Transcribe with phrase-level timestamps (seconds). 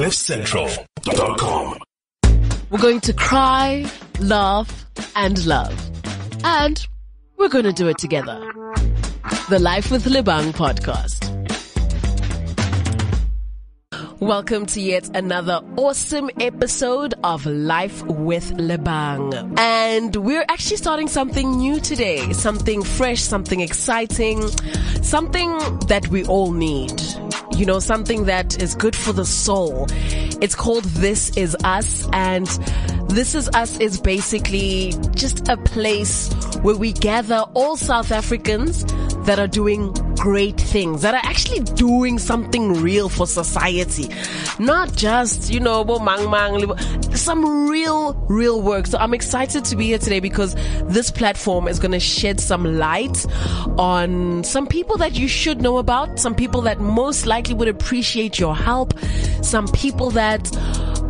[0.00, 1.78] CliffCentral.com.
[2.70, 3.84] We're going to cry,
[4.18, 5.90] laugh, and love.
[6.42, 6.82] And
[7.36, 8.40] we're going to do it together.
[9.50, 11.28] The Life with Lebang podcast.
[14.20, 19.58] Welcome to yet another awesome episode of Life with Lebang.
[19.58, 22.32] And we're actually starting something new today.
[22.32, 24.48] Something fresh, something exciting,
[25.02, 25.50] something
[25.88, 27.02] that we all need.
[27.60, 29.86] You know, something that is good for the soul.
[30.40, 32.46] It's called This Is Us and
[33.10, 38.86] This Is Us is basically just a place where we gather all South Africans
[39.26, 44.06] that are doing great things, that are actually doing something real for society.
[44.58, 46.76] Not just, you know, mang mang,
[47.16, 48.86] some real, real work.
[48.86, 52.76] So I'm excited to be here today because this platform is going to shed some
[52.76, 53.24] light
[53.78, 58.38] on some people that you should know about, some people that most likely would appreciate
[58.38, 58.92] your help,
[59.40, 60.54] some people that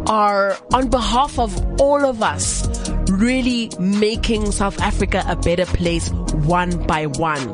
[0.07, 6.87] are on behalf of all of us really making South Africa a better place one
[6.87, 7.53] by one.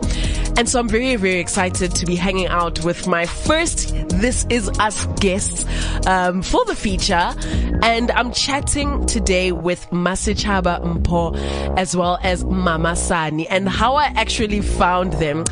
[0.58, 4.70] And so I'm very, very excited to be hanging out with my first This Is
[4.78, 5.66] Us guests
[6.06, 7.34] um, for the feature.
[7.82, 11.36] And I'm chatting today with Mmasechaba Mpho
[11.76, 13.46] as well as Mama Sani.
[13.48, 15.44] And how I actually found them,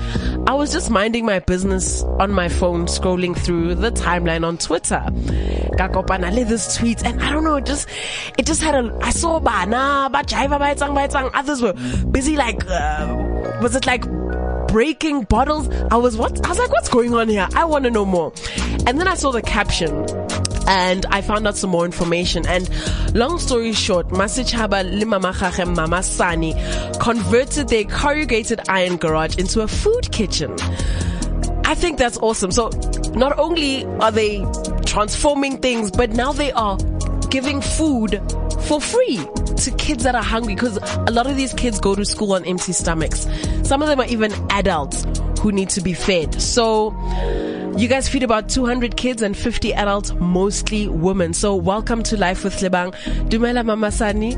[0.47, 5.05] I was just minding my business on my phone, scrolling through the timeline on Twitter.
[5.77, 7.89] Kakopana this tweet, and I don't know, it just
[8.39, 8.97] it just had a.
[9.03, 11.31] I saw bana, ba jaiva ba etsang ba etsang.
[11.35, 11.73] Others were
[12.11, 14.05] busy like, uh, was it like
[14.75, 15.69] breaking bottles.
[15.93, 16.45] I was what?
[16.45, 17.47] I was like, what's going on here?
[17.55, 18.33] I want to know more.
[18.89, 20.05] And then I saw the caption
[20.67, 22.45] and I found out some more information.
[22.45, 22.69] And
[23.15, 26.55] long story short, Mmasechaba Limamachachem Mama Sani
[26.99, 30.53] converted their corrugated iron garage into a food kitchen.
[31.65, 32.51] I think that's awesome.
[32.51, 32.71] So
[33.15, 34.45] not only are they
[34.85, 36.77] transforming things, but now they are
[37.31, 38.21] giving food
[38.63, 39.25] for free
[39.57, 42.45] to kids that are hungry because a lot of these kids go to school on
[42.45, 43.27] empty stomachs.
[43.63, 45.07] Some of them are even adults
[45.41, 46.41] who need to be fed.
[46.41, 46.95] So
[47.77, 51.35] you guys feed about 200 kids and 50 adults, mostly women.
[51.35, 52.95] So welcome to Life with Lebang.
[53.29, 54.37] Dumela Mama Sani.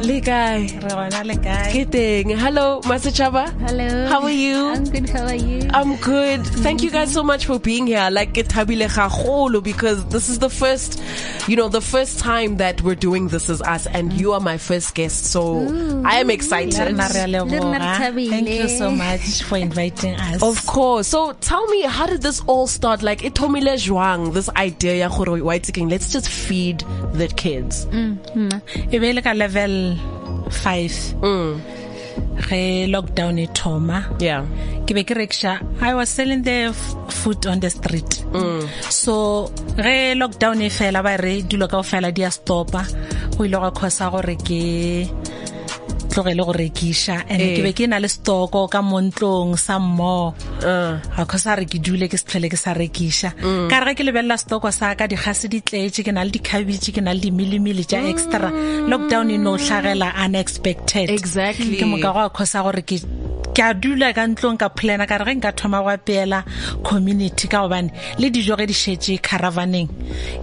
[0.00, 0.06] Dumelang.
[0.06, 0.80] Le kae?
[0.82, 1.72] Re gona le kae?
[1.72, 2.36] Ke teng.
[2.38, 3.48] Hello, Mmasechaba.
[3.60, 4.08] Hello.
[4.08, 4.68] How are you?
[4.68, 5.08] I'm good.
[5.08, 5.70] How are you?
[5.72, 6.46] I'm good.
[6.46, 8.08] Thank you guys so much for being here.
[8.10, 11.02] Like ke thabile gagolo because this is the first,
[11.48, 14.58] you know, the first time that we're doing this as us and you are my
[14.58, 15.26] first guest.
[15.26, 16.78] So I am excited.
[16.78, 20.42] rena re a Le re Thank you so much for inviting us.
[20.42, 21.08] Of course.
[21.08, 23.02] So tell me, how did this all start?
[23.02, 26.84] Like, it told me le joang, this idea ya gore white ticking, let's just feed
[27.12, 27.86] the kids.
[27.86, 28.94] Mm-hmm.
[28.94, 29.89] e be le ka level
[30.50, 31.60] 5 Mm.
[32.48, 34.44] ge lockdown e thoma Yeah.
[34.86, 36.72] ke be ke rekisha i was selling the
[37.20, 38.62] food on the street Mm.
[38.90, 39.14] so
[39.76, 42.82] ge lockdown e fela ba re dilo go fela di a stopa
[43.36, 44.62] go ile go kgosa gore ke
[46.10, 47.16] tlogele go rekiša.
[47.30, 47.56] And Eh.
[47.56, 51.64] ke be ke na le stoko ka montlong sa mmoo Uh, ga kgo sa re
[51.64, 53.30] ke dule ke se tlhole ke sa rekiša.
[53.70, 56.92] Ka re ge ke lebelela stoko sa ka digase di tletse ke na le dikhabitše
[56.92, 58.50] ke na le dimilimili tša extra.
[58.90, 61.08] Lockdown e no tlhagela unexpected.
[61.10, 61.78] Exactly.
[61.80, 63.00] ke moka go a kgosa gore ke
[63.54, 66.44] ke a dula ka ntlong ka plana ka re ge nka thoma go apeela
[66.84, 69.88] community ka gobane le dijo ge di šetse caravaneng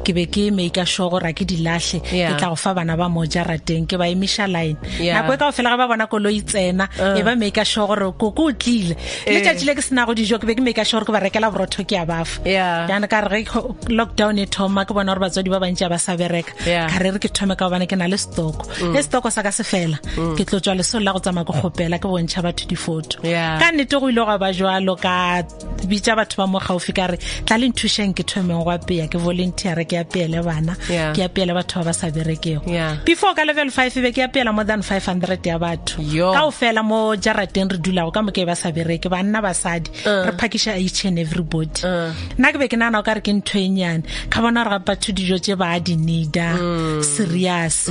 [0.03, 1.99] ke be ke make sure gore a ke di lahle.
[2.03, 4.77] Ke tla go fa bana ba mo jarateng ke ba emiša line.
[4.99, 6.85] Nako e ka go fela ge ba bona koloi tsena
[7.17, 8.95] e ba make sure gore koko o tlile.
[9.27, 11.51] Le letšatši le ke senago dijo ke be ke make sure gore ke ba rekela
[11.51, 12.87] borotho ke a bafa Yeah.
[13.07, 13.59] ka re ge
[13.99, 16.51] lockdown e thoma ke bona gore batswadi ba bantši a ba sa bereka.
[16.65, 18.67] Ka re re ke thome ka gobane ke na le stoko.
[18.93, 19.97] Ge stoko sa ka se fela.
[20.37, 23.59] Ke tlo tswa lesolo la go tsamaya ke kgopela ke bontšha batho difoto Yeah.
[23.59, 25.43] ka nnete go ile go ba jalo ka
[25.87, 29.17] bitsa batho ba mo gaufi ka re tla le nthušeng ke thomeng go apea ke
[29.17, 30.75] volunteere ke apeele bana.
[31.15, 32.65] Ke apeele batho ba ba sa berekego.
[33.05, 36.01] Before ka level five be ke apeela more than five hundred ya batho.
[36.33, 40.31] Ka o fela mo jarateng re dulago ka moke ba sa bereke banna basadi re
[40.37, 42.11] phakiša each and everybody Uh.
[42.37, 44.03] nna ke be ke nana o ka re ke ntho e nyane.
[44.29, 46.57] Ka bona gore ga batho dijo tse ba di needa
[47.03, 47.89] serious.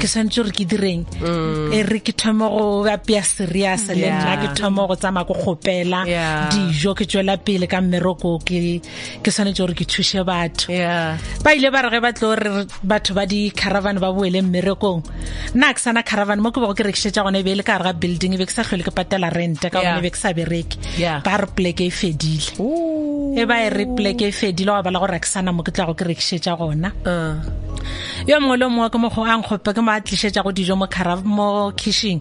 [0.00, 1.02] Ke swanetse gore ke direng?
[1.72, 6.04] E re ke thome go apea serious le nna ke thoma go tsamaya ko kgopela.
[6.52, 8.80] Dijo ke tswela pele ka mmereko ke
[9.22, 10.72] tshwanetse gore ke thuse batho.
[11.44, 15.02] Ba ile ba re ge ba tlo re batho ba di-caravan ba boele mmerekong
[15.54, 17.78] nna ke sana caravan mo ke bago ke rekišetša gone e be e le ka
[17.78, 20.10] gare ga building e be ke sa tlhole ke patela rente ka gone e be
[20.10, 20.76] ke sa bereke.
[21.24, 22.56] Ba re poleke e fedile.
[23.36, 25.72] E ba e re poleke e fedile ga bala gore a ke sana mo ke
[25.72, 26.90] tlago ke rekišetša gona.
[27.04, 27.61] Uh.
[28.26, 30.00] Yo mongwe le mongwe ke mokgo a nkgope ke mo a
[30.42, 32.20] go dijo mo kishing mo kitšheng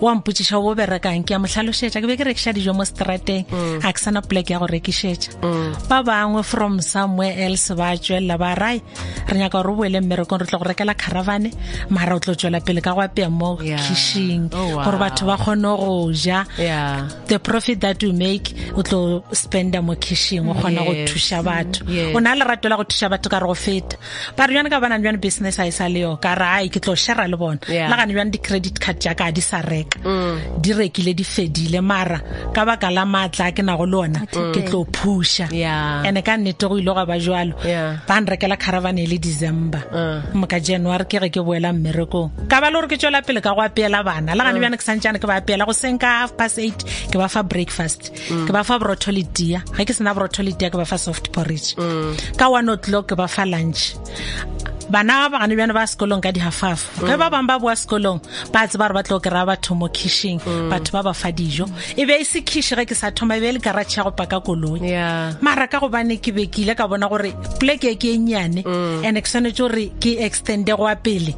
[0.00, 3.46] wa mpotsiša bo berekang ke a mo tlhalošetša ke be ke rekiša dijo mo strateng
[3.82, 5.40] a ke sana poleke ya go rekišetša.
[5.88, 8.82] Ba bangwe from somewhere else ba tswelela ba rai
[9.28, 11.50] re nyaka gore o boele mmerekong re tlo go rekela caravane
[11.90, 15.70] mara o tlo tswela pele ka go apea mo kitšheng Oh, gore batho ba kgone
[15.78, 16.44] go ja.
[17.26, 21.38] The profit that you make o tlo spenda mo kishing o kgona go thusa thuša
[21.42, 21.80] batho.
[22.14, 23.96] O na le lerato la go thuša batho ka re go feta.
[24.36, 26.80] Ba re ka bana jane business a e sa le yo ka re ai ke
[26.82, 27.58] tlo share le bona.
[27.70, 29.98] La gane jane di-credit card jaaka di sa reka.
[30.58, 31.80] Di rekile di fedile.
[31.80, 32.18] Mara
[32.52, 35.46] ka baka la maatla a ke nago le ona ke tlo pusha.
[35.52, 37.54] And-e ka nnete go ile go ba jalo
[38.08, 39.82] ba nrekela caravane e le december.
[39.94, 40.34] Uh.
[40.34, 42.48] moka january ke ge ke boela mmerekong.
[42.50, 44.34] Ka ba le gore ke tswela pele ka go apeela bana.
[44.34, 47.16] Le gane bjane ke santšane ke ba apeela go seng ka half past eight ke
[47.16, 48.10] ba fa breakfast.
[48.46, 48.78] Ke ba fa
[49.14, 51.76] le dia ge ke sena brotoli dia ke ba fa soft porridge.
[52.36, 53.94] Ka one o'clock ke ba fa lunch
[54.90, 58.20] bana ba bagane bjane ba sekolong ka dihafafo ge ba bangwe ba boa sekolong
[58.52, 60.40] ba tse ba re ba tlo kry-a batho mo kitšheng
[60.70, 61.66] batho ba ba fa dijo.
[61.96, 64.04] E be e se kitšhe ge ke sa thoma e be e le karatšhe ya
[64.04, 64.80] go paka koloi.
[65.40, 68.62] Mara ka gobane ke be ke ile ka bona gore poleke e ke e nnyane
[69.04, 71.34] and ke tshwanetse gore ke extende go a pele.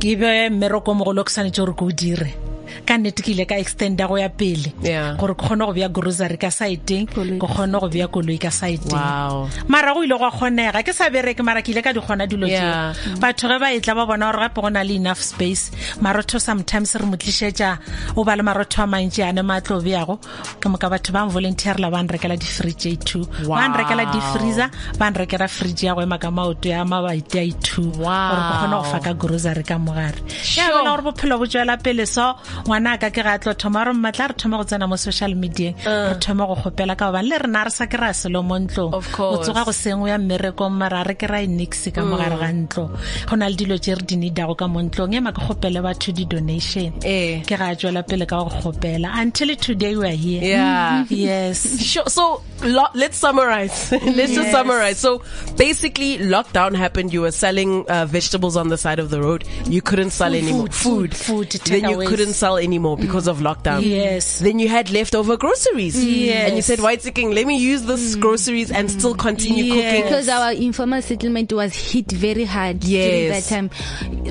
[0.00, 2.45] Ke be mmereko mogolo ke tshwanetse gore ke o dire
[2.84, 4.72] ka nnete ke ile ka extenda go ya pele.
[5.16, 8.92] Gore ke kgone go bea grocery ka saeteng ke kgone go bea koloi ka saeteng
[8.96, 9.48] Wow.
[9.68, 12.46] mara go ile go kgonega ke sa bereke mara ke ile ka di kgona dilo
[12.46, 12.58] eo
[12.94, 15.70] tseo batho ge ba etla ba bona gore gape go na le enough space
[16.00, 17.70] marotho sometimes re mo tlišetša
[18.16, 20.18] o ba le marotho a mantši ane maatlo beago.
[20.60, 23.24] Ke moka batho ba volunteerla ba nrekela di-fridge two.
[23.48, 27.90] Ba nrekela di-freezer ba nrekela fridge ya go ema ka maoto ya mabaite a i-two
[27.96, 30.18] gore ke kgone go fa ka grocery ka mogare.
[30.56, 32.34] Ya bona gore bophelo bo tswela pele so
[32.66, 35.70] ngwana ka ke ga tlo thoma re mmatla re thoma go tsena mo social media
[35.86, 39.12] re thoma go kgopela ka gobane le rena re sa kry-a selo mo ntlong Of
[39.12, 39.38] course.
[39.38, 42.84] o tsoga go seng o ya mmerekong mara re kry-a nix ka mogare ga ntlo
[43.28, 46.10] go na le dilo tse re di needago ka mo ntlong ema ke kgopele batho
[46.12, 47.42] di-donation Eh.
[47.46, 51.04] ke ga tswela pele ka go kgopela until today we are here Yeah.
[51.10, 52.08] yes Sure.
[52.10, 53.92] So lo- let's summarize.
[54.18, 54.98] let's just summarize.
[54.98, 55.22] So
[55.56, 57.12] basically, lockdown happened.
[57.12, 59.44] You were selling uh, vegetables on the side of the road.
[59.68, 60.68] You couldn't sell Food, anymore.
[60.70, 63.82] food, food, Then you couldn't sell anymore because of lockdown.
[63.84, 64.38] Yes.
[64.40, 66.02] Then you had leftover groceries.
[66.02, 66.48] Yes.
[66.48, 69.74] And you said, "White King, let me use this groceries and still continue Yes.
[69.92, 73.10] cooking." because our informal settlement was hit very hard yes.
[73.10, 73.70] during that time.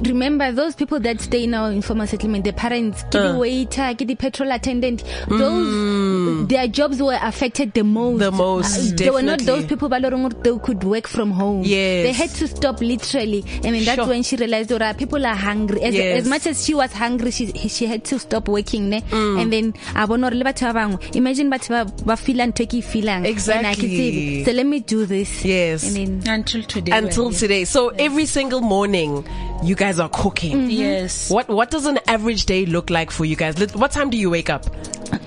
[0.05, 3.33] Remember those people that stay in our informal settlement, the parents, get Uh.
[3.33, 8.15] the waiter, get the petrol attendant, those their jobs were affected the most.
[8.15, 8.19] Mm.
[8.19, 11.31] The most, Uh, they were not those people ba leng gore they could work from
[11.31, 11.63] home.
[11.63, 12.05] Yes.
[12.05, 13.43] They had to stop literally.
[13.63, 14.07] I mean that's Sure.
[14.07, 15.81] when she realized that uh, people are hungry.
[15.81, 16.21] As, Yes.
[16.23, 19.01] as much as she was hungry, she she had to stop working ne?
[19.01, 19.41] Mm.
[19.41, 22.63] and then a bona gore le batho ba bangwe imagine batho ba ba feelang ntho
[22.63, 23.25] e ke e feelang.
[23.25, 23.97] And I can Exactly.
[23.97, 25.43] say, so let me do this.
[25.45, 25.83] Yes.
[25.87, 27.39] And then until today Until here.
[27.39, 27.65] today.
[27.65, 29.25] So every single morning,
[29.63, 30.69] you guys are cooking.
[30.69, 33.55] yes What What does an average day look like for you guys?
[33.75, 34.65] What time do you wake up?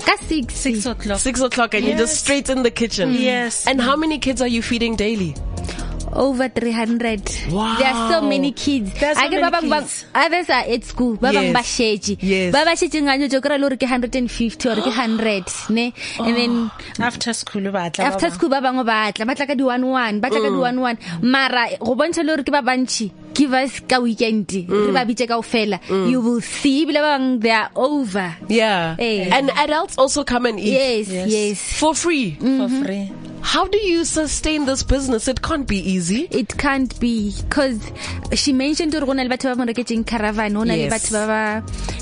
[0.05, 0.55] ka six.
[0.55, 3.13] six o'clock Six o'clock, and you're just straight in the kitchen.
[3.15, 3.67] Yes.
[3.67, 5.35] And how many kids are you feeding daily?
[6.13, 7.77] Over 300 Wow.
[7.79, 8.93] there are so many kids.
[8.99, 10.05] There are so I get many ba bang kids.
[10.15, 11.57] others are at school ba bang Yes.
[11.57, 12.15] ba shetse
[12.53, 15.93] ba ba shetse nganyo jo kra le gore ke 150 or ke 100 ne?
[16.21, 19.35] And then oh, after school ba tla ba after school ba bangwe ba tla ba
[19.35, 20.57] tla ka di 11 ba tla ka mm.
[20.57, 24.67] di 11 mara go bontsha le gore ke ba bantši give us ka weekend re
[24.67, 24.95] mm.
[24.97, 26.09] ba bitse ka ofela mm.
[26.11, 28.35] you will see bile ba bang they are over.
[28.49, 28.97] Yeah.
[28.99, 29.29] Eh.
[29.31, 30.75] And adults also come and eat.
[30.75, 31.29] Yes Yes.
[31.31, 31.59] yes.
[31.79, 32.37] For free.
[32.41, 32.59] Mm-hmm.
[32.59, 33.07] for free
[33.43, 35.29] How do you sustain this business?
[35.29, 36.29] It can't be easy.
[36.31, 37.81] it can't be because
[38.35, 41.13] she mentioned gore go na le batho ba mo reketseng caravan go na le batho
[41.13, 41.41] ba ba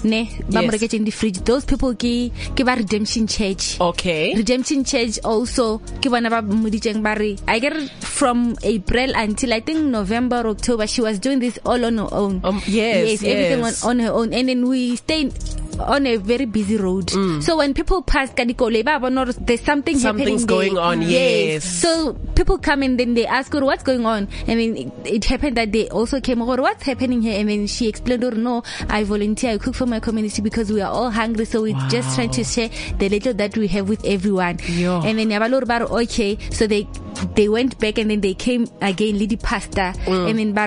[0.05, 1.45] ne ba mo di-fridge.
[1.45, 3.81] Those people ke ke ba redemption church.
[3.81, 4.35] Okay.
[4.35, 9.61] redemption church also ke bona ba moditseng ba re i get from april until i
[9.61, 12.41] think november or october she was doing this all on her own.
[12.45, 14.33] Um, yes, yes everything on, on her own.
[14.33, 15.33] And then we stayed
[15.81, 17.43] on a very busy road Mm.
[17.43, 18.99] so when people pass ka dikoloi ba
[19.47, 20.83] there's something Something's going there.
[20.83, 21.65] on, yes.
[21.65, 25.25] so people come and then they ask her what's going on and then it, it
[25.25, 28.63] happened that they also came over what's happening here and then she explained oh no
[28.89, 31.89] i volunteer i cook for my community because we are all hungry so we're Wow.
[31.89, 35.01] just trying to share the little that we have with everyone Yo.
[35.03, 36.87] and then yaba le gore ba re okay so they
[37.35, 40.29] they went back and then they came again lady pastor Mm.
[40.31, 40.67] and then ba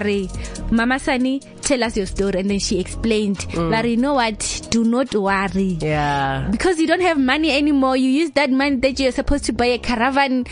[0.71, 1.39] mama sani
[1.69, 3.37] tell us your story and then she explained.
[3.53, 3.69] Mm.
[3.69, 4.67] ba you know what?
[4.71, 5.77] Do not worry.
[5.79, 6.49] Yeah.
[6.49, 7.95] because you don't have money anymore.
[7.95, 10.45] You use that money that you're supposed to buy a caravan.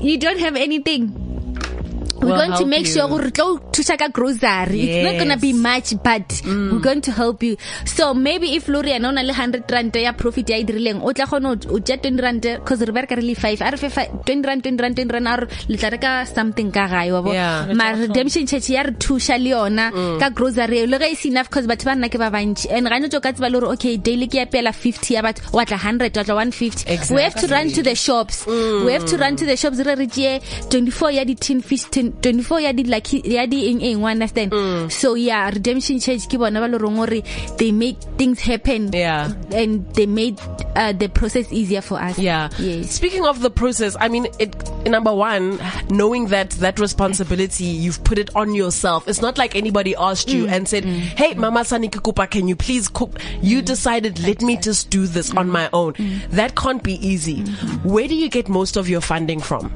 [0.00, 1.21] You don't have anything
[2.22, 2.92] we're going to make you.
[2.94, 5.56] sure we tlo thusa ka grocery it's not going to be Yes.
[5.58, 5.66] Mm.
[5.68, 6.26] much but
[6.72, 7.56] we're going to help you
[7.96, 11.12] so maybe if lori yana o le 100 rand ya profit ya idrileng dirileng o
[11.18, 14.48] tla gona o ja 20 rand cause re bereka re le 5 a fe 20
[14.48, 17.32] rand 20 rand 20 rand a re le tla reka something ka gae wa bo
[17.32, 17.66] Yeah.
[17.68, 17.76] Mm.
[17.82, 19.86] ma redemption church ya re thusa le yona
[20.22, 22.58] ka grocery le ga e enough cause batho ba nna ke ba and
[22.92, 26.16] ga notso ka le okay daily ke ya pela 50 ya batho wa tla 100
[26.20, 28.84] wa tla 150 we have to run to the shops Mm.
[28.86, 31.84] we have to run to the shops re re tšee 24 ya di tin fish
[31.96, 34.90] 10 24 ya di lucky ya di eng eng wa understand Mm.
[34.92, 36.98] so yeah redemption church ke bona ba le rong
[37.58, 39.32] they make things happen Yeah.
[39.50, 40.38] and they made
[40.76, 42.50] uh, the process easier for us Yeah.
[42.58, 44.54] yes Speaking of the process, I mean, it
[44.86, 45.58] number one,
[45.90, 49.08] knowing that that responsibility you've put it on yourself.
[49.08, 50.52] It's not like anybody asked you mm.
[50.52, 51.00] and said, mm.
[51.18, 53.64] "Hey, Mama Sani Kikupa, can you please cook?" You mm.
[53.64, 55.94] decided, "Let me just do this on my own."
[56.30, 57.42] That can't be easy.
[57.42, 57.88] Mm-hmm.
[57.88, 59.72] Where do you get most of your funding from?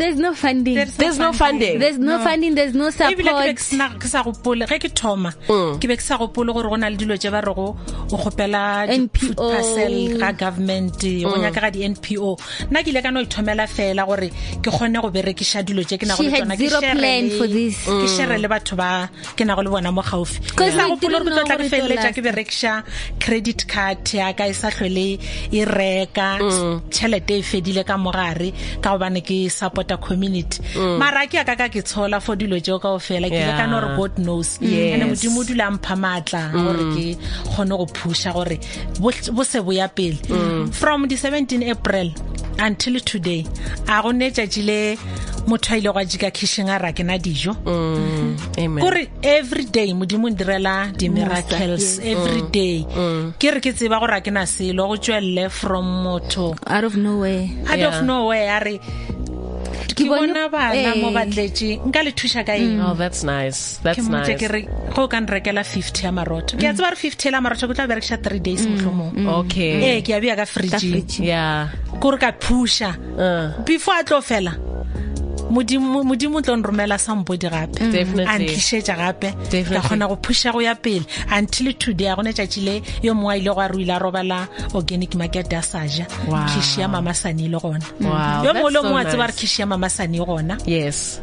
[0.00, 0.74] There's no funding.
[0.74, 1.78] There's There's no funding.
[1.78, 5.80] there's no, funding there's no ebile ke be ke sa gopole ge ke thoma Mm.
[5.80, 7.76] ke be ke sa gopole gore go na le dilo tse ba re go
[8.12, 11.42] o gopela food parcel ga government go Mm.
[11.44, 12.38] nyaka ga di-npo
[12.70, 14.28] nna ke ile ka no ithomela fela gore
[14.62, 16.54] ke kgone go berekiša dilo tse ke nago She le tsona
[18.00, 20.40] ke share le- le batho ba ke nago le bona mo gaufi.
[20.56, 22.72] Ke sa gopole gore ke tlotla ke feleletša ke berekiša
[23.20, 25.18] credit card yaka e sa tlhole
[25.52, 26.28] e reka.
[26.90, 28.52] Tšhelete e fedile ka mogare
[28.82, 30.60] ka gobane ke supporta community.
[30.76, 33.80] Mara ke yaka ka ke tshola for dilo tseo kao fela ke le ka no
[33.80, 34.58] re god knows.
[34.60, 34.94] Yes.
[35.00, 37.16] ande modimo o dula a mpha maatla gore ke
[37.48, 38.58] kgone go phusha gore
[39.32, 40.18] bo se bo ya pele.
[40.72, 42.12] From the 17 april
[42.58, 43.46] until today
[43.88, 44.96] a go ne tšatši le
[45.48, 47.54] motho a ile go a jika kitšheng a ra ke na dijo
[48.80, 52.84] kore every day modimo o ndirela di-miracles every day.
[53.38, 56.54] Ke re ke tseba gore a ke na selo go tswelele from motho.
[56.66, 57.48] Out of nowhere.
[57.68, 58.80] Out of nowhere a re
[59.94, 62.78] ke bone- bona bana mo nka le thuša ka eng?
[62.78, 62.84] Mm.
[62.86, 63.78] Oh, that's nice.
[63.82, 64.34] That's nice.
[64.36, 64.60] ke re
[64.94, 66.76] go ka nrekela 50 ya marotho ke a mm.
[66.76, 68.70] tseba re 50 la marotho ke tla berekiša 3 days mm.
[68.74, 69.12] mohlomong.
[69.44, 69.72] Okay.
[69.78, 71.68] ee ke a beya ka ka fridge Yeah.
[72.00, 74.69] kore ka phusha Uh, before a tlo fela
[75.50, 77.80] modimo o tlo nromela sampodi gape.
[78.26, 79.28] A ntlišetša gape.
[79.50, 81.04] Ka kgona go phuša go ya pele.
[81.32, 84.48] Until today a gone tšatši le yo mongwe a ile go a ruile a robala
[84.74, 86.46] organic market a sa ja Wow.
[86.46, 87.86] khiši ya mamasane le gona.
[88.44, 90.58] Yo mongwe le mongwe a tseba re khiši ya mamasane gona.
[90.66, 91.20] Yes.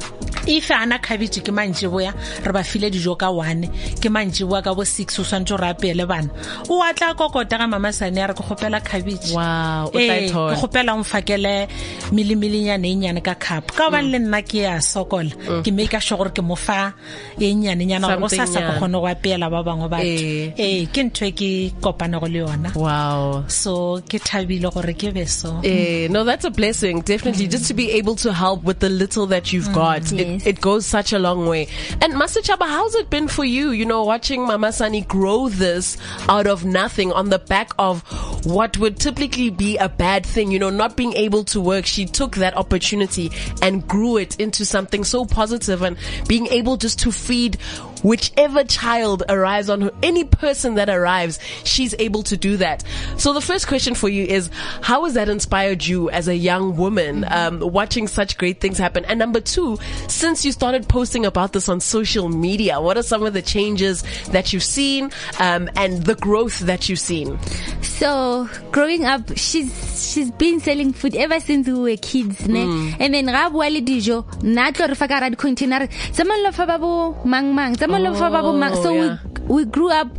[0.48, 2.14] if ana khabitše ke mantši boya
[2.46, 3.68] re ba file dijo ka one.
[4.00, 6.30] Ke mantši boa ka bo six o swanetse gore apeele bana.
[6.70, 10.30] O a tla kokota ga mamasane a re ke kgopela khabitše o tla ee e
[10.32, 11.68] ke kgopela o mfakele
[12.12, 13.72] milimilinyane e nyane ka cup.
[13.76, 15.64] Ka gobane le nna ke a sokola mm.
[15.64, 16.94] ke make sure gore ke mo fa
[17.40, 20.54] e nyanenyana gore go sa sa kgone go apeela ba bangwe batho Ee.
[20.58, 21.50] ee ke ntho e ke
[21.82, 23.46] kopanego le yona Wow.
[23.48, 27.02] so ke thabile gore ke be so Eh, no, that's a blessing.
[27.02, 27.52] Definitely, mm.
[27.52, 30.44] just to be able to help with the little that you've mm, got, Yes.
[30.46, 31.68] it, it goes such a long way.
[32.02, 33.72] And Mmasechaba, how's it been for you?
[33.72, 35.98] You know, watching Mama Sani grow this
[36.30, 38.02] out of nothing on the back of
[38.46, 40.52] what would typically be a bad thing.
[40.52, 41.86] You know, not being able to work.
[41.86, 43.32] She took that opportunity
[43.62, 45.98] and grew it into something so positive and
[46.28, 47.58] being able just to feed
[48.04, 52.84] whichever child arrives on her, any person that arrives, she's able to do that.
[53.18, 54.50] So the first question for you is,
[54.82, 59.06] how has that inspired you as a young woman, um, watching such great things happen?
[59.06, 59.78] And number two,
[60.08, 64.04] since you started posting about this on social media, what are some of the changes
[64.32, 67.38] that you've seen, um, and the growth that you've seen?
[67.82, 72.66] So growing up, she's she's been selling food ever since we were kids, ne.
[72.66, 72.96] Mm.
[73.00, 75.88] And then ga bua le dijo, na tlo re fa ka ra di container.
[76.14, 78.76] Zaman lo fa ba bo mang mang, zaman lo fa ba bo mang.
[78.76, 79.18] Oh, So yeah.
[79.48, 80.12] we we grew up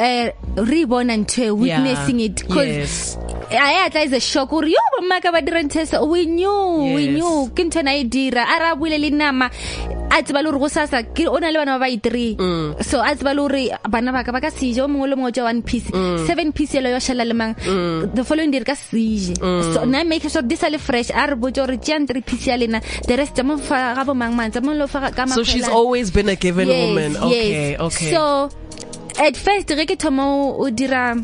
[0.00, 2.32] uh, reborn and witnessing Yeah.
[2.32, 3.18] it cause Yes.
[3.52, 5.44] I at is a shock gore yo ba maka ba
[6.08, 9.50] we knew we knew ke ntho na e dira a ra buile le nama
[10.12, 12.84] a tseba le gore go sasa ke o na le bana ba ba i3 Mm.
[12.84, 15.40] so a tseba le gore bana ba ka ba ka sije o mongwe le mongwe
[15.42, 16.26] one piece Mm.
[16.26, 17.54] seven piece yelo yo shela le mang
[18.14, 19.34] the following day re ka sije
[19.72, 22.56] so na make sure this are fresh a re botse gore tšeang three piece ya
[22.60, 25.24] lena the rest tsa mo fa ga bo mang mang tsa mo lo fa ka
[25.32, 27.16] So she's always been a given yes, woman.
[27.16, 27.80] Okay, yes.
[27.80, 28.10] okay.
[28.12, 28.50] so
[29.18, 30.24] at first ge ke thoma
[30.60, 31.16] o dira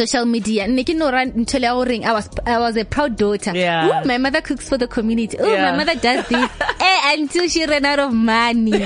[0.00, 3.16] social media ne ke no ra ntho le goreng I was I was a proud
[3.16, 3.88] daughter Yeah.
[3.88, 5.70] Ooh, my mother cooks for the community oh Yeah.
[5.70, 6.50] my mother does this
[6.90, 8.82] eh until she ran out of money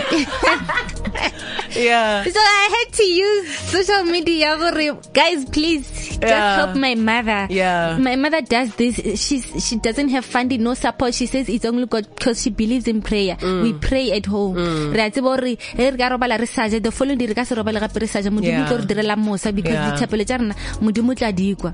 [1.77, 2.25] yeah.
[2.35, 5.85] so I had to use social media gore guys please
[6.19, 6.57] just Yeah.
[6.59, 7.97] help my mother Yeah.
[7.99, 11.87] my mother does this she's she doesn't have funding no support she says it's only
[11.87, 13.63] God because she believes in prayer Mm.
[13.63, 14.57] we pray at home
[14.93, 17.45] re a tseba gore e re ka robala re saja the following day re ka
[17.45, 18.67] se robale gape re saja modimo Yeah.
[18.69, 19.93] tlo re direla mosa because Yeah.
[19.95, 21.73] dithapelo tsa rena modimo o tla dikwa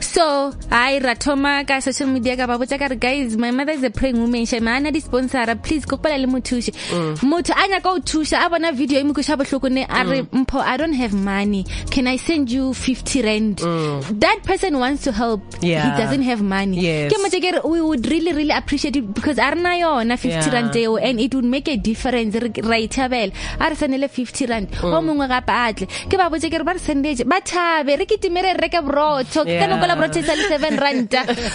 [0.00, 3.72] so so ra thoma ka social media ka ba botsa ka re guys my mother
[3.72, 4.44] is a praying woman.
[4.46, 6.70] She mana di sponsora please go pala le mothushe
[7.22, 10.22] motho anya ka o thusha a bona video e mo kusha bohloko ne a re
[10.22, 11.64] mpho i don't have money.
[11.90, 13.56] Can i send you 50 rand?
[14.20, 15.42] That person wants to help.
[15.60, 15.96] Yeah.
[15.96, 17.08] he doesn't have money.
[17.10, 20.50] Ke mo ke re we would really really appreciate it because arna yona 50 Yeah.
[20.54, 22.34] rand eo and it would make a difference.
[22.36, 24.68] Re ra ithabela a re sanele 50 rand.
[24.82, 28.06] O mongwe gape atle ke ba botse ke re ba re sendetse ba thabe re
[28.06, 28.80] kitimere re reke
[29.42, 29.60] Yeah.
[29.60, 31.14] ka no kola brotho sa le 7 rand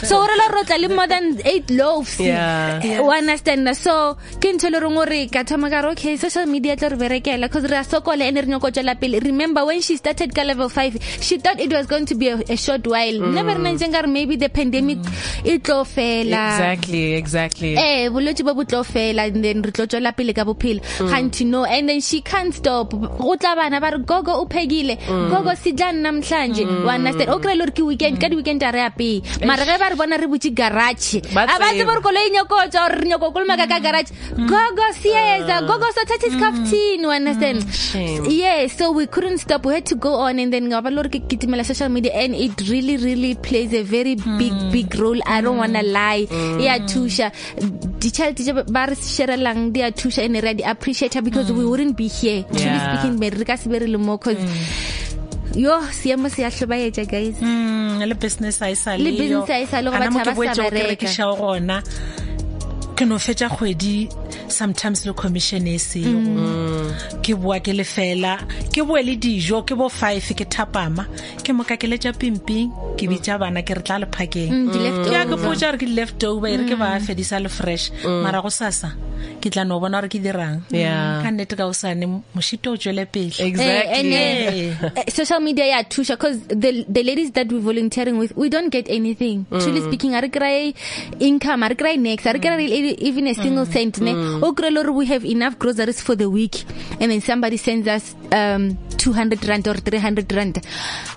[0.09, 2.81] so re la rotla le more than 8 loaves Yeah.
[2.83, 6.45] Eh, o understand so ke ntho le reng gore ka thoma ka re okay social
[6.45, 9.81] media tlo re berekela because re a sokola ene re nyoko tswela pele remember when
[9.81, 12.85] she started ka level 5 she thought it was going to be a, a short
[12.87, 13.19] while.
[13.21, 14.99] Re ntseng ka re maybe the pandemic
[15.43, 17.73] e tlo fela Exactly, exactly.
[17.77, 21.09] eh bolwetse bo botlo fela eh, and then re tlo tswela pele ka bophelo mm.
[21.11, 22.91] ganti no and then she can't stop.
[22.91, 25.29] Go tla bana ba re gogo o phegile mm.
[25.29, 26.85] gogo sidla namhlanje mm.
[26.87, 28.19] Wa understand o krele re ke weekend.
[28.19, 29.09] Ka di weekend a re ape
[29.45, 31.73] mara ge ba re bona re butse garage Ba a ba tseba.
[31.75, 33.85] tseba re kolo e nyokotsa or re nyoko kolma ka ka hmm.
[33.87, 34.11] garage
[34.51, 35.67] gogo sieza hmm.
[35.67, 38.25] gogo so thatha iskaftin you understand shame.
[38.29, 39.65] yeah so we couldn't stop.
[39.65, 42.35] We had to go on and then ngaba lo re ke kitimela social media and
[42.35, 44.71] it really really plays a very big hmm.
[44.71, 45.19] big role.
[45.25, 46.27] I don't want to lie.
[46.67, 47.31] Ya thusha.
[47.99, 51.21] Di charity tse ba re sharelang di a thusha and re a di appreciate her
[51.21, 52.43] because we wouldn't be here.
[52.43, 54.37] Truly speaking re ka se be re le mo cause
[55.57, 57.35] yo seemo se ya hlobaetsa guys.
[57.41, 60.35] Mm, le business a e sa Le business a e sa le go batho ke
[60.37, 61.09] ba sa ke bereka.
[61.41, 61.77] gona
[62.97, 64.09] ke no fetsa kgwedi
[64.49, 66.17] sometimes le commission e seo
[67.21, 68.37] ke boa ke lefela
[68.73, 71.05] ke boe le dijo ke bo five ke thapama
[71.45, 74.69] ke moka ke letša pimping ke bitša bana ke re tla le phakeng Mm,
[75.05, 77.91] ke ya ke potša gore ke di-left over e re ke ba fedisa le fresh
[78.05, 78.89] mara go sasa
[79.41, 80.61] ke tla no bona gore ke dirang.
[80.69, 82.05] Ka nnete ka osane
[82.35, 83.33] mošito o tswele pele.
[83.39, 83.63] Exactly.
[83.65, 88.17] Eh, and, uh, uh, social media ya thusha because the the ladies that we volunteering
[88.17, 89.45] with we don't get anything.
[89.51, 90.73] Truly speaking are cry
[91.19, 94.93] income are cry next are cry even a single cent ne o kry le gore
[94.93, 96.63] we have enough groceries for the week
[96.99, 100.59] and then somebody sends us um 200 rand or 300 rand.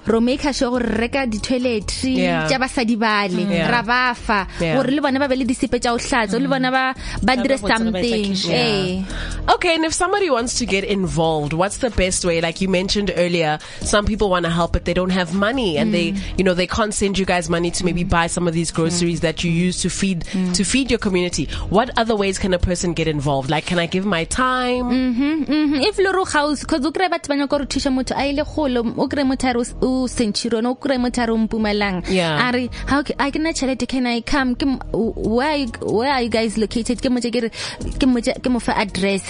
[0.06, 2.46] Ro make sure gore re reka di-toiletry Yeah.
[2.48, 3.70] tša basadi bale Yeah.
[3.70, 4.76] ra bafa Yeah.
[4.76, 7.42] gore le bona ba be le disipe tša go tlatsa le bona ba ba Ba
[7.42, 8.50] dire botse gore ba etsa something kitchen.
[8.50, 12.40] eh Okay, and if somebody wants to get involved, what's the best way?
[12.40, 15.92] Like you mentioned earlier, some people want to help, but they don't have money, and
[15.92, 18.70] they, you know, they can't send you guys money to maybe buy some of these
[18.70, 21.46] groceries that you use to feed to feed your community.
[21.68, 23.50] What other ways can a person get involved?
[23.50, 24.84] Like, can I give my time?
[24.90, 25.82] Mhm, mhm.
[25.88, 28.44] if le ro house cause o kry batho ba nyaka gore thuša motho a ile
[28.54, 32.48] golo o kry motho a o- o sentšhirone motho o mpumalang Yeah.
[32.48, 35.68] a re "How ca- a ke na tšhelete can i come ke where are you,
[35.82, 37.50] where are you guys located ke motse ke re
[37.98, 39.22] ke mo fa address.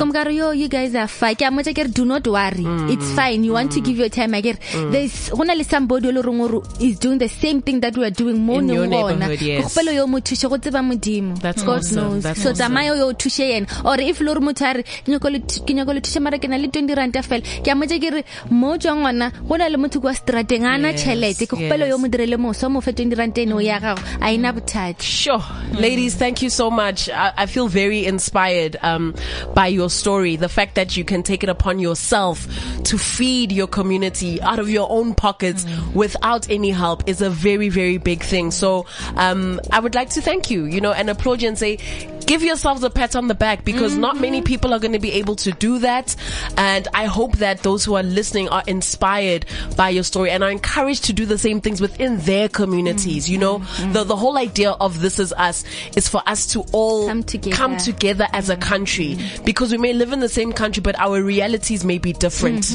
[0.00, 1.34] Mo ka re yo you guys are fine.
[1.36, 2.64] Ke a motse ke do not worry.
[2.64, 2.92] Mm.
[2.92, 3.44] It's fine.
[3.44, 4.92] You want to give your time a ke re mm.
[4.92, 8.10] there's go na le somebody le gore is doing the same thing that we are
[8.10, 11.38] doing mo your gona go gopelo yo mo thushe go tseba modimo.
[11.40, 12.22] That's god knows.
[12.42, 13.66] So tsamaya yo thushe yena.
[13.84, 16.38] Or if le gore motho a re ke nyako le ke nyako le thushe mara
[16.38, 17.42] ke na le 20 ranta fela.
[17.64, 20.76] Ke a motse ke re mo tswang ngwana go na le motho kwa strateng a
[20.78, 24.00] na tšhelete ke yo mo direle moso mo fe 20 ranta eno ya gago.
[24.20, 25.02] A ena bothata.
[25.02, 25.38] Sure.
[25.38, 25.80] Mm.
[25.80, 27.08] Ladies, thank you so much.
[27.08, 29.14] I, I feel very inspired um,
[29.54, 30.36] by your story.
[30.36, 32.46] The fact that you can take it upon yourself
[32.84, 37.68] to feed your community out of your own pockets without any help is a very,
[37.68, 38.50] very big thing.
[38.50, 41.78] So um, I would like to thank you, you know, and applaud you and say,
[42.26, 44.22] give yourselves a pat on the back because not mm-hmm.
[44.22, 46.14] many people are going to be able to do that.
[46.56, 50.50] And I hope that those who are listening are inspired by your story and are
[50.50, 53.30] encouraged to do the same things within their communities.
[53.30, 53.92] You know, mm-hmm.
[53.92, 55.64] the, the whole idea of this is us
[55.96, 57.56] is for us to all Come together.
[57.56, 58.62] come together as a mm-hmm.
[58.68, 62.74] country because we may live in the same country, but our realities may be different.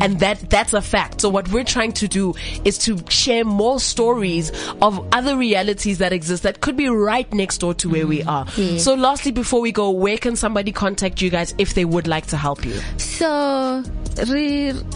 [0.00, 1.20] And that, that's a fact.
[1.20, 2.34] So what we're trying to do
[2.64, 7.58] is to share more stories of other realities that exist that could be right next
[7.58, 8.46] door to where we are.
[8.48, 12.26] So lastly, before we go, where can somebody contact you guys if they would like
[12.26, 12.80] to help you?
[12.96, 13.82] so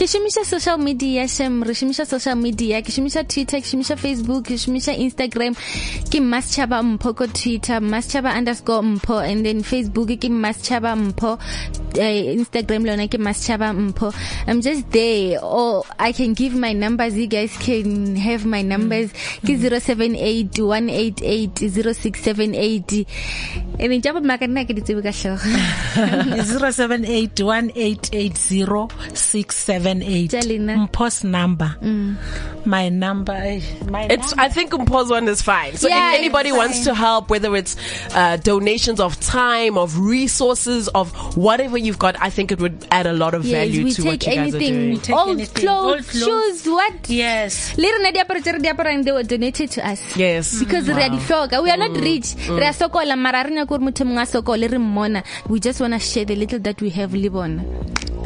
[0.07, 2.93] shumisha social media shem re social media ke
[3.29, 5.55] twitter ke facebook ke instagram
[6.11, 11.39] ke maschaba mpho ko twitter maschaba underscore mpho and then facebook ke maschaba mpho
[11.97, 14.13] uh, instagram lona ke maschaba mpho.
[14.47, 15.43] I'm just there.
[15.43, 17.17] Or i can give my numbers.
[17.17, 19.13] You guys can have my numbers.
[19.43, 23.07] Ke 078 188 0678
[23.79, 25.45] e ne tjaba maka nna ke di tsebe ka hlogo
[29.13, 30.77] 0781880678 Tja lena.
[30.77, 32.17] mpos number mm.
[32.65, 34.33] my number eh, my It's.
[34.39, 35.77] I think Mpho's one is fine.
[35.77, 37.77] So Yeah, if anybody wants to help, whether it's
[38.15, 43.07] uh, donations of time, of resources, of whatever you've got, I think it would add
[43.07, 45.17] a lot of yes value we to what take you guys are anything We take
[45.17, 45.69] old anything.
[45.69, 46.63] Old clothes clothes.
[46.63, 50.59] shoes what yes le rena diaparo tse re di they were donated to us Yes.
[50.59, 51.19] because re a di
[51.63, 54.69] we are not rich re a sokola mara re nyaka gore motho mongwe a sokole
[54.71, 57.63] re mmona we just want to share the little that we have le on.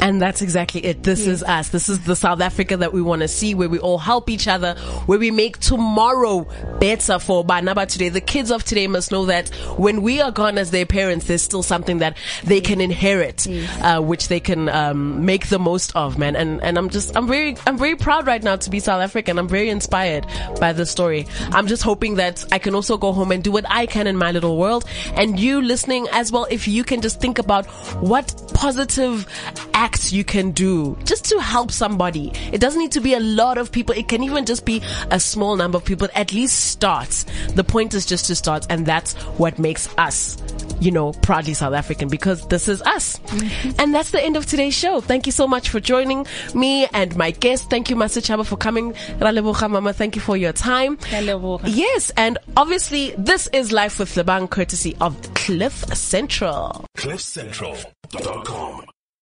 [0.01, 1.03] And that's exactly it.
[1.03, 1.69] This is us.
[1.69, 4.47] This is the South Africa that we want to see where we all help each
[4.47, 6.47] other, where we make tomorrow
[6.79, 8.09] better for Banaba today.
[8.09, 11.41] The kids of today must know that when we are gone as their parents, there's
[11.41, 13.47] still something that they can inherit,
[13.81, 16.35] uh, which they can, um, make the most of, man.
[16.35, 19.37] And, and I'm just, I'm very, I'm very proud right now to be South African.
[19.37, 20.25] I'm very inspired
[20.59, 21.27] by the story.
[21.51, 24.17] I'm just hoping that I can also go home and do what I can in
[24.17, 24.85] my little world.
[25.15, 27.65] And you listening as well, if you can just think about
[28.01, 29.27] what positive
[29.73, 32.31] acts you can do just to help somebody.
[32.51, 33.95] It doesn't need to be a lot of people.
[33.95, 36.07] It can even just be a small number of people.
[36.13, 37.09] At least start.
[37.55, 38.67] The point is just to start.
[38.69, 40.37] And that's what makes us,
[40.79, 43.19] you know, proudly South African because this is us.
[43.79, 45.01] And that's the end of today's show.
[45.01, 47.69] Thank you so much for joining me and my guest.
[47.69, 48.93] Thank you, Mmasechaba, for coming.
[49.19, 50.97] Raleboga Mama, thank you for your time.
[50.97, 51.63] Ke a leboga.
[51.65, 56.85] Yes, and obviously this is Life with Lebang courtesy of Cliff Central.
[56.97, 58.85] CliffCentral.com.